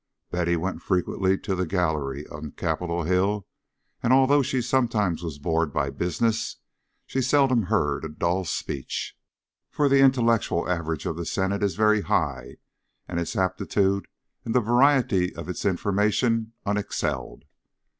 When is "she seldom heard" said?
7.05-8.03